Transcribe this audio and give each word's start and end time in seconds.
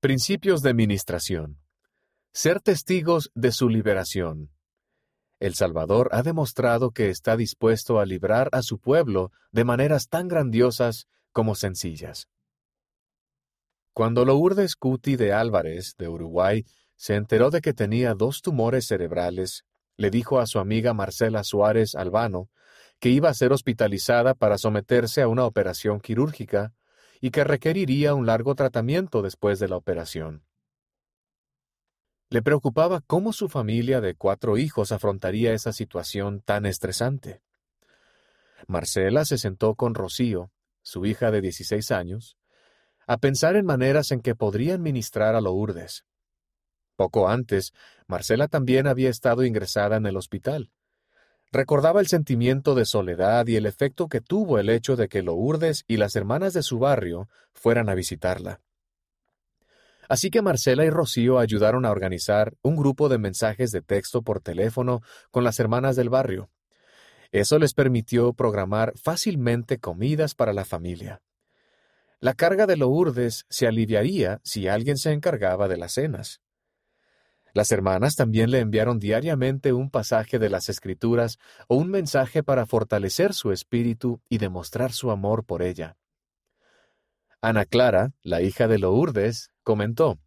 Principios 0.00 0.62
de 0.62 0.74
Ministración. 0.74 1.58
Ser 2.32 2.60
testigos 2.60 3.32
de 3.34 3.50
su 3.50 3.68
liberación. 3.68 4.52
El 5.40 5.56
Salvador 5.56 6.08
ha 6.12 6.22
demostrado 6.22 6.92
que 6.92 7.10
está 7.10 7.36
dispuesto 7.36 7.98
a 7.98 8.06
librar 8.06 8.48
a 8.52 8.62
su 8.62 8.78
pueblo 8.78 9.32
de 9.50 9.64
maneras 9.64 10.06
tan 10.08 10.28
grandiosas 10.28 11.08
como 11.32 11.56
sencillas. 11.56 12.28
Cuando 13.92 14.24
Lourdes 14.24 14.76
Cuti 14.76 15.16
de 15.16 15.32
Álvarez, 15.32 15.96
de 15.98 16.06
Uruguay, 16.06 16.64
se 16.94 17.16
enteró 17.16 17.50
de 17.50 17.60
que 17.60 17.74
tenía 17.74 18.14
dos 18.14 18.40
tumores 18.40 18.86
cerebrales, 18.86 19.64
le 19.96 20.10
dijo 20.10 20.38
a 20.38 20.46
su 20.46 20.60
amiga 20.60 20.94
Marcela 20.94 21.42
Suárez 21.42 21.96
Albano 21.96 22.50
que 23.00 23.08
iba 23.08 23.30
a 23.30 23.34
ser 23.34 23.52
hospitalizada 23.52 24.34
para 24.34 24.58
someterse 24.58 25.22
a 25.22 25.28
una 25.28 25.44
operación 25.44 25.98
quirúrgica 25.98 26.72
y 27.20 27.30
que 27.30 27.44
requeriría 27.44 28.14
un 28.14 28.26
largo 28.26 28.54
tratamiento 28.54 29.22
después 29.22 29.58
de 29.58 29.68
la 29.68 29.76
operación. 29.76 30.44
Le 32.30 32.42
preocupaba 32.42 33.00
cómo 33.00 33.32
su 33.32 33.48
familia 33.48 34.00
de 34.00 34.14
cuatro 34.14 34.58
hijos 34.58 34.92
afrontaría 34.92 35.54
esa 35.54 35.72
situación 35.72 36.42
tan 36.42 36.66
estresante. 36.66 37.40
Marcela 38.66 39.24
se 39.24 39.38
sentó 39.38 39.74
con 39.74 39.94
Rocío, 39.94 40.50
su 40.82 41.06
hija 41.06 41.30
de 41.30 41.40
16 41.40 41.90
años, 41.90 42.36
a 43.06 43.16
pensar 43.16 43.56
en 43.56 43.64
maneras 43.64 44.10
en 44.10 44.20
que 44.20 44.34
podrían 44.34 44.82
ministrar 44.82 45.34
a 45.34 45.40
Lourdes. 45.40 46.04
Poco 46.96 47.28
antes, 47.28 47.72
Marcela 48.06 48.48
también 48.48 48.86
había 48.86 49.08
estado 49.08 49.44
ingresada 49.44 49.96
en 49.96 50.06
el 50.06 50.16
hospital. 50.16 50.70
Recordaba 51.50 52.00
el 52.00 52.08
sentimiento 52.08 52.74
de 52.74 52.84
soledad 52.84 53.46
y 53.46 53.56
el 53.56 53.64
efecto 53.64 54.08
que 54.08 54.20
tuvo 54.20 54.58
el 54.58 54.68
hecho 54.68 54.96
de 54.96 55.08
que 55.08 55.22
Lourdes 55.22 55.84
y 55.88 55.96
las 55.96 56.14
hermanas 56.14 56.52
de 56.52 56.62
su 56.62 56.78
barrio 56.78 57.28
fueran 57.52 57.88
a 57.88 57.94
visitarla. 57.94 58.60
Así 60.08 60.30
que 60.30 60.42
Marcela 60.42 60.84
y 60.84 60.90
Rocío 60.90 61.38
ayudaron 61.38 61.84
a 61.84 61.90
organizar 61.90 62.54
un 62.62 62.76
grupo 62.76 63.08
de 63.08 63.18
mensajes 63.18 63.70
de 63.70 63.82
texto 63.82 64.22
por 64.22 64.40
teléfono 64.40 65.02
con 65.30 65.44
las 65.44 65.58
hermanas 65.58 65.96
del 65.96 66.10
barrio. 66.10 66.50
Eso 67.30 67.58
les 67.58 67.74
permitió 67.74 68.32
programar 68.32 68.94
fácilmente 68.96 69.78
comidas 69.78 70.34
para 70.34 70.54
la 70.54 70.64
familia. 70.64 71.20
La 72.20 72.34
carga 72.34 72.66
de 72.66 72.76
Lourdes 72.76 73.44
se 73.48 73.66
aliviaría 73.66 74.40
si 74.44 74.66
alguien 74.66 74.96
se 74.96 75.12
encargaba 75.12 75.68
de 75.68 75.76
las 75.76 75.92
cenas. 75.92 76.40
Las 77.54 77.72
hermanas 77.72 78.14
también 78.14 78.50
le 78.50 78.60
enviaron 78.60 78.98
diariamente 78.98 79.72
un 79.72 79.90
pasaje 79.90 80.38
de 80.38 80.50
las 80.50 80.68
Escrituras 80.68 81.38
o 81.66 81.76
un 81.76 81.90
mensaje 81.90 82.42
para 82.42 82.66
fortalecer 82.66 83.34
su 83.34 83.52
espíritu 83.52 84.20
y 84.28 84.38
demostrar 84.38 84.92
su 84.92 85.10
amor 85.10 85.44
por 85.44 85.62
ella. 85.62 85.96
Ana 87.40 87.64
Clara, 87.64 88.12
la 88.22 88.42
hija 88.42 88.66
de 88.66 88.78
Lourdes, 88.78 89.52
comentó, 89.62 90.18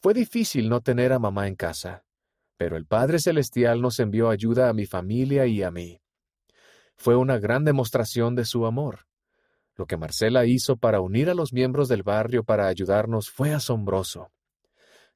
Fue 0.00 0.14
difícil 0.14 0.68
no 0.68 0.80
tener 0.80 1.12
a 1.12 1.18
mamá 1.18 1.48
en 1.48 1.56
casa, 1.56 2.04
pero 2.56 2.76
el 2.76 2.86
Padre 2.86 3.18
Celestial 3.18 3.80
nos 3.80 3.98
envió 3.98 4.30
ayuda 4.30 4.68
a 4.68 4.72
mi 4.72 4.86
familia 4.86 5.46
y 5.46 5.62
a 5.62 5.70
mí. 5.70 6.00
Fue 6.96 7.16
una 7.16 7.38
gran 7.38 7.64
demostración 7.64 8.34
de 8.34 8.44
su 8.44 8.66
amor. 8.66 9.06
Lo 9.76 9.86
que 9.86 9.96
Marcela 9.96 10.44
hizo 10.44 10.76
para 10.76 11.00
unir 11.00 11.30
a 11.30 11.34
los 11.34 11.52
miembros 11.52 11.88
del 11.88 12.02
barrio 12.02 12.42
para 12.42 12.66
ayudarnos 12.66 13.30
fue 13.30 13.52
asombroso. 13.52 14.32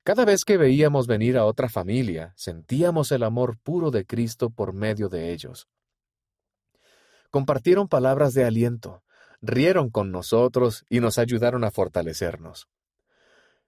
Cada 0.04 0.24
vez 0.24 0.44
que 0.44 0.56
veíamos 0.56 1.06
venir 1.06 1.38
a 1.38 1.44
otra 1.44 1.68
familia, 1.68 2.32
sentíamos 2.36 3.12
el 3.12 3.22
amor 3.22 3.56
puro 3.62 3.92
de 3.92 4.04
Cristo 4.04 4.50
por 4.50 4.72
medio 4.72 5.08
de 5.08 5.32
ellos. 5.32 5.68
Compartieron 7.30 7.86
palabras 7.86 8.34
de 8.34 8.44
aliento, 8.44 9.04
rieron 9.40 9.90
con 9.90 10.10
nosotros 10.10 10.84
y 10.88 10.98
nos 10.98 11.18
ayudaron 11.18 11.62
a 11.62 11.70
fortalecernos. 11.70 12.68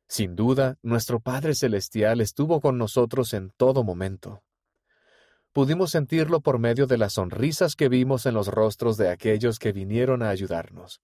Sin 0.08 0.34
duda, 0.34 0.76
nuestro 0.82 1.20
Padre 1.20 1.54
Celestial 1.54 2.20
estuvo 2.20 2.60
con 2.60 2.78
nosotros 2.78 3.32
en 3.32 3.50
todo 3.56 3.84
momento. 3.84 4.42
Pudimos 5.52 5.92
sentirlo 5.92 6.40
por 6.40 6.58
medio 6.58 6.88
de 6.88 6.98
las 6.98 7.12
sonrisas 7.12 7.76
que 7.76 7.88
vimos 7.88 8.26
en 8.26 8.34
los 8.34 8.48
rostros 8.48 8.96
de 8.96 9.08
aquellos 9.08 9.60
que 9.60 9.70
vinieron 9.70 10.20
a 10.20 10.30
ayudarnos. 10.30 11.00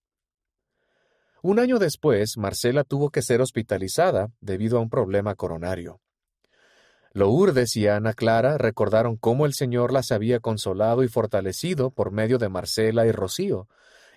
Un 1.41 1.59
año 1.59 1.79
después, 1.79 2.37
Marcela 2.37 2.83
tuvo 2.83 3.09
que 3.09 3.23
ser 3.23 3.41
hospitalizada 3.41 4.31
debido 4.41 4.77
a 4.77 4.81
un 4.81 4.89
problema 4.89 5.33
coronario. 5.35 5.99
Lourdes 7.13 7.75
y 7.75 7.87
Ana 7.87 8.13
Clara 8.13 8.57
recordaron 8.57 9.17
cómo 9.17 9.45
el 9.45 9.53
Señor 9.53 9.91
las 9.91 10.11
había 10.11 10.39
consolado 10.39 11.03
y 11.03 11.07
fortalecido 11.07 11.89
por 11.89 12.11
medio 12.11 12.37
de 12.37 12.47
Marcela 12.47 13.05
y 13.05 13.11
Rocío, 13.11 13.67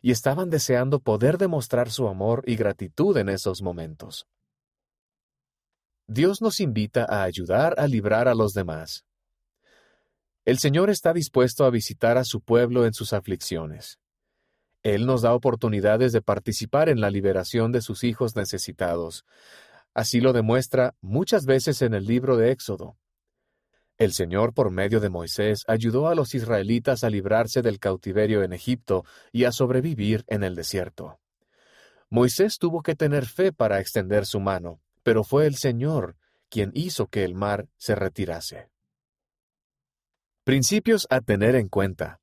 y 0.02 0.10
estaban 0.10 0.50
deseando 0.50 1.00
poder 1.00 1.38
demostrar 1.38 1.90
su 1.90 2.08
amor 2.08 2.44
y 2.46 2.56
gratitud 2.56 3.16
en 3.16 3.30
esos 3.30 3.62
momentos. 3.62 4.26
Dios 6.06 6.42
nos 6.42 6.60
invita 6.60 7.06
a 7.08 7.22
ayudar 7.22 7.74
a 7.78 7.88
librar 7.88 8.28
a 8.28 8.34
los 8.34 8.52
demás. 8.52 9.06
El 10.44 10.58
Señor 10.58 10.90
está 10.90 11.14
dispuesto 11.14 11.64
a 11.64 11.70
visitar 11.70 12.18
a 12.18 12.24
su 12.24 12.42
pueblo 12.42 12.84
en 12.84 12.92
sus 12.92 13.14
aflicciones. 13.14 13.98
Él 14.84 15.06
nos 15.06 15.22
da 15.22 15.34
oportunidades 15.34 16.12
de 16.12 16.20
participar 16.20 16.90
en 16.90 17.00
la 17.00 17.10
liberación 17.10 17.72
de 17.72 17.80
sus 17.80 18.04
hijos 18.04 18.36
necesitados. 18.36 19.24
Así 19.94 20.20
lo 20.20 20.34
demuestra 20.34 20.94
muchas 21.00 21.46
veces 21.46 21.80
en 21.82 21.94
el 21.94 22.04
libro 22.04 22.36
de 22.36 22.52
Éxodo. 22.52 22.96
El 23.96 24.12
Señor, 24.12 24.52
por 24.52 24.70
medio 24.70 25.00
de 25.00 25.08
Moisés, 25.08 25.62
ayudó 25.68 26.08
a 26.08 26.14
los 26.14 26.34
israelitas 26.34 27.02
a 27.02 27.10
librarse 27.10 27.62
del 27.62 27.78
cautiverio 27.78 28.42
en 28.42 28.52
Egipto 28.52 29.04
y 29.32 29.44
a 29.44 29.52
sobrevivir 29.52 30.24
en 30.26 30.44
el 30.44 30.54
desierto. 30.54 31.18
Moisés 32.10 32.58
tuvo 32.58 32.82
que 32.82 32.94
tener 32.94 33.24
fe 33.24 33.52
para 33.52 33.80
extender 33.80 34.26
su 34.26 34.38
mano, 34.38 34.80
pero 35.02 35.24
fue 35.24 35.46
el 35.46 35.56
Señor 35.56 36.16
quien 36.50 36.72
hizo 36.74 37.06
que 37.06 37.24
el 37.24 37.34
mar 37.34 37.68
se 37.78 37.94
retirase. 37.94 38.68
Principios 40.44 41.06
a 41.08 41.22
tener 41.22 41.54
en 41.54 41.68
cuenta. 41.68 42.20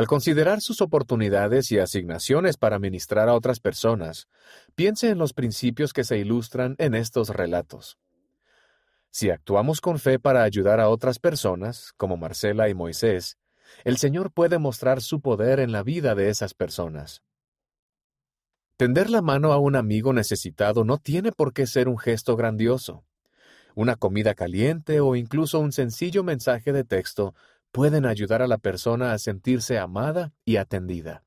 Al 0.00 0.06
considerar 0.06 0.62
sus 0.62 0.80
oportunidades 0.80 1.70
y 1.72 1.78
asignaciones 1.78 2.56
para 2.56 2.78
ministrar 2.78 3.28
a 3.28 3.34
otras 3.34 3.60
personas, 3.60 4.28
piense 4.74 5.10
en 5.10 5.18
los 5.18 5.34
principios 5.34 5.92
que 5.92 6.04
se 6.04 6.16
ilustran 6.16 6.74
en 6.78 6.94
estos 6.94 7.28
relatos. 7.28 7.98
Si 9.10 9.28
actuamos 9.28 9.82
con 9.82 9.98
fe 9.98 10.18
para 10.18 10.42
ayudar 10.42 10.80
a 10.80 10.88
otras 10.88 11.18
personas, 11.18 11.92
como 11.98 12.16
Marcela 12.16 12.70
y 12.70 12.74
Moisés, 12.74 13.36
el 13.84 13.98
Señor 13.98 14.32
puede 14.32 14.56
mostrar 14.56 15.02
su 15.02 15.20
poder 15.20 15.60
en 15.60 15.70
la 15.70 15.82
vida 15.82 16.14
de 16.14 16.30
esas 16.30 16.54
personas. 16.54 17.22
Tender 18.78 19.10
la 19.10 19.20
mano 19.20 19.52
a 19.52 19.58
un 19.58 19.76
amigo 19.76 20.14
necesitado 20.14 20.82
no 20.82 20.96
tiene 20.96 21.30
por 21.30 21.52
qué 21.52 21.66
ser 21.66 21.90
un 21.90 21.98
gesto 21.98 22.36
grandioso. 22.36 23.04
Una 23.74 23.96
comida 23.96 24.34
caliente 24.34 25.00
o 25.00 25.14
incluso 25.14 25.60
un 25.60 25.72
sencillo 25.72 26.24
mensaje 26.24 26.72
de 26.72 26.84
texto 26.84 27.34
pueden 27.72 28.06
ayudar 28.06 28.42
a 28.42 28.46
la 28.46 28.58
persona 28.58 29.12
a 29.12 29.18
sentirse 29.18 29.78
amada 29.78 30.32
y 30.44 30.56
atendida. 30.56 31.24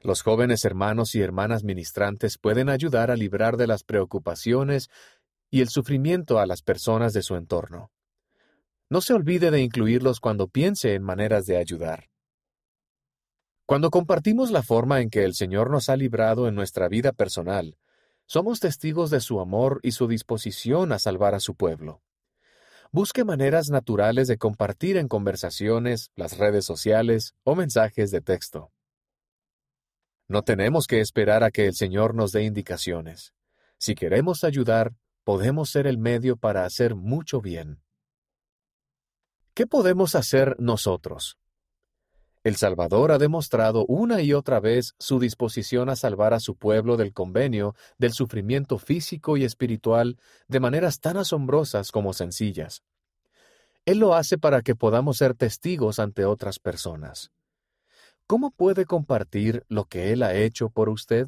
Los 0.00 0.22
jóvenes 0.22 0.64
hermanos 0.64 1.14
y 1.14 1.20
hermanas 1.20 1.64
ministrantes 1.64 2.38
pueden 2.38 2.68
ayudar 2.68 3.10
a 3.10 3.16
librar 3.16 3.56
de 3.56 3.66
las 3.66 3.82
preocupaciones 3.82 4.88
y 5.50 5.60
el 5.62 5.68
sufrimiento 5.68 6.38
a 6.38 6.46
las 6.46 6.62
personas 6.62 7.12
de 7.12 7.22
su 7.22 7.34
entorno. 7.34 7.90
No 8.88 9.00
se 9.00 9.14
olvide 9.14 9.50
de 9.50 9.62
incluirlos 9.62 10.20
cuando 10.20 10.48
piense 10.48 10.94
en 10.94 11.02
maneras 11.02 11.46
de 11.46 11.56
ayudar. 11.56 12.08
Cuando 13.64 13.90
compartimos 13.90 14.52
la 14.52 14.62
forma 14.62 15.00
en 15.00 15.10
que 15.10 15.24
el 15.24 15.34
Señor 15.34 15.70
nos 15.70 15.88
ha 15.88 15.96
librado 15.96 16.46
en 16.46 16.54
nuestra 16.54 16.88
vida 16.88 17.10
personal, 17.12 17.76
somos 18.26 18.60
testigos 18.60 19.10
de 19.10 19.20
su 19.20 19.40
amor 19.40 19.80
y 19.82 19.92
su 19.92 20.06
disposición 20.06 20.92
a 20.92 21.00
salvar 21.00 21.34
a 21.34 21.40
su 21.40 21.56
pueblo. 21.56 22.02
Busque 22.92 23.24
maneras 23.24 23.68
naturales 23.68 24.28
de 24.28 24.38
compartir 24.38 24.96
en 24.96 25.08
conversaciones, 25.08 26.10
las 26.14 26.38
redes 26.38 26.64
sociales 26.64 27.34
o 27.44 27.54
mensajes 27.54 28.10
de 28.10 28.20
texto. 28.20 28.72
No 30.28 30.42
tenemos 30.42 30.86
que 30.86 31.00
esperar 31.00 31.44
a 31.44 31.50
que 31.50 31.66
el 31.66 31.74
Señor 31.74 32.14
nos 32.14 32.32
dé 32.32 32.42
indicaciones. 32.44 33.32
Si 33.78 33.94
queremos 33.94 34.44
ayudar, 34.44 34.94
podemos 35.24 35.70
ser 35.70 35.86
el 35.86 35.98
medio 35.98 36.36
para 36.36 36.64
hacer 36.64 36.94
mucho 36.94 37.40
bien. 37.40 37.82
¿Qué 39.54 39.66
podemos 39.66 40.14
hacer 40.14 40.56
nosotros? 40.58 41.38
El 42.46 42.54
Salvador 42.54 43.10
ha 43.10 43.18
demostrado 43.18 43.84
una 43.86 44.22
y 44.22 44.32
otra 44.32 44.60
vez 44.60 44.94
su 45.00 45.18
disposición 45.18 45.88
a 45.88 45.96
salvar 45.96 46.32
a 46.32 46.38
su 46.38 46.54
pueblo 46.54 46.96
del 46.96 47.12
convenio, 47.12 47.74
del 47.98 48.12
sufrimiento 48.12 48.78
físico 48.78 49.36
y 49.36 49.42
espiritual, 49.42 50.16
de 50.46 50.60
maneras 50.60 51.00
tan 51.00 51.16
asombrosas 51.16 51.90
como 51.90 52.12
sencillas. 52.12 52.84
Él 53.84 53.98
lo 53.98 54.14
hace 54.14 54.38
para 54.38 54.62
que 54.62 54.76
podamos 54.76 55.16
ser 55.16 55.34
testigos 55.34 55.98
ante 55.98 56.24
otras 56.24 56.60
personas. 56.60 57.32
¿Cómo 58.28 58.52
puede 58.52 58.84
compartir 58.84 59.64
lo 59.66 59.86
que 59.86 60.12
Él 60.12 60.22
ha 60.22 60.36
hecho 60.36 60.68
por 60.68 60.88
usted? 60.88 61.26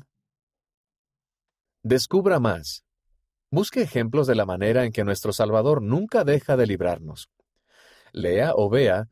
Descubra 1.83 2.39
más. 2.39 2.85
Busque 3.51 3.83
ejemplos 3.83 4.29
de 4.29 4.37
la 4.37 4.47
manera 4.47 4.85
en 4.85 4.93
que 4.93 5.03
nuestro 5.03 5.33
Salvador 5.33 5.83
nunca 5.83 6.23
deja 6.23 6.57
de 6.57 6.69
librarnos. 6.69 7.29
Lea 8.13 8.53
o 8.55 8.71
vea 8.71 9.09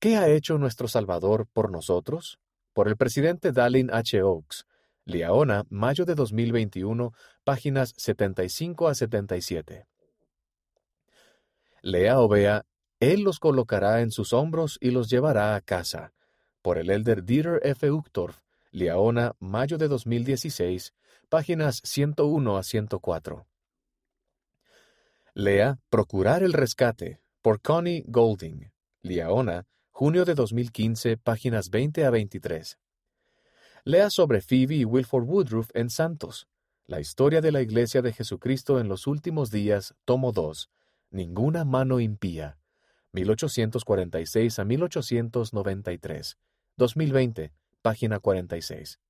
¿Qué 0.00 0.16
ha 0.16 0.28
hecho 0.28 0.56
nuestro 0.56 0.88
Salvador 0.88 1.46
por 1.52 1.70
nosotros? 1.70 2.38
Por 2.72 2.88
el 2.88 2.96
presidente 2.96 3.52
Dallin 3.52 3.90
H. 3.92 4.22
Oaks, 4.22 4.64
Liaona, 5.04 5.66
mayo 5.68 6.06
de 6.06 6.14
2021, 6.14 7.12
páginas 7.44 7.92
75 7.98 8.88
a 8.88 8.94
77. 8.94 9.86
Lea 11.82 12.18
o 12.18 12.28
vea, 12.28 12.64
Él 12.98 13.24
los 13.24 13.38
colocará 13.38 14.00
en 14.00 14.10
sus 14.10 14.32
hombros 14.32 14.78
y 14.80 14.90
los 14.90 15.10
llevará 15.10 15.54
a 15.54 15.60
casa. 15.60 16.14
Por 16.62 16.78
el 16.78 16.88
elder 16.88 17.22
Dieter 17.22 17.60
F. 17.62 17.90
Uchtdorf, 17.90 18.38
Liaona, 18.70 19.34
mayo 19.38 19.76
de 19.76 19.88
2016, 19.88 20.94
páginas 21.28 21.82
101 21.84 22.56
a 22.56 22.62
104. 22.62 23.46
Lea 25.34 25.78
Procurar 25.90 26.42
el 26.42 26.54
rescate, 26.54 27.20
por 27.42 27.60
Connie 27.60 28.02
Golding, 28.06 28.72
Liaona, 29.02 29.66
junio 30.00 30.24
de 30.24 30.34
2015, 30.34 31.18
páginas 31.18 31.68
20 31.68 32.06
a 32.06 32.10
23. 32.10 32.78
Lea 33.84 34.08
sobre 34.08 34.40
Phoebe 34.40 34.76
y 34.76 34.86
Wilford 34.86 35.24
Woodruff 35.24 35.68
en 35.74 35.90
Santos, 35.90 36.48
la 36.86 37.00
historia 37.00 37.42
de 37.42 37.52
la 37.52 37.60
Iglesia 37.60 38.00
de 38.00 38.14
Jesucristo 38.14 38.80
en 38.80 38.88
los 38.88 39.06
últimos 39.06 39.50
días, 39.50 39.94
tomo 40.06 40.32
2, 40.32 40.70
Ninguna 41.10 41.66
mano 41.66 42.00
impía, 42.00 42.56
1846 43.12 44.58
a 44.58 44.64
1893, 44.64 46.38
2020, 46.78 47.52
página 47.82 48.20
46. 48.20 49.00